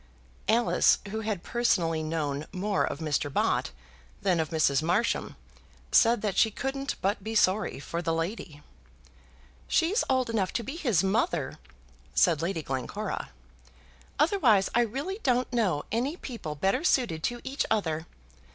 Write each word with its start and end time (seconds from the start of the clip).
Alice, 0.49 0.97
who 1.11 1.19
had 1.19 1.43
personally 1.43 2.01
known 2.01 2.47
more 2.51 2.83
of 2.83 2.97
Mr. 2.97 3.31
Bott 3.31 3.69
than 4.23 4.39
of 4.39 4.49
Mrs. 4.49 4.81
Marsham, 4.81 5.35
said 5.91 6.23
that 6.23 6.35
she 6.37 6.49
couldn't 6.49 6.95
but 7.03 7.23
be 7.23 7.35
sorry 7.35 7.79
for 7.79 8.01
the 8.01 8.11
lady. 8.11 8.63
"She's 9.67 10.03
old 10.09 10.27
enough 10.27 10.53
to 10.53 10.63
be 10.63 10.75
his 10.75 11.03
mother," 11.03 11.59
said 12.15 12.41
Lady 12.41 12.63
Glencora, 12.63 13.29
"otherwise 14.17 14.71
I 14.73 14.81
really 14.81 15.19
don't 15.21 15.53
know 15.53 15.83
any 15.91 16.17
people 16.17 16.55
better 16.55 16.83
suited 16.83 17.21
to 17.25 17.39
each 17.43 17.63
other. 17.69 18.07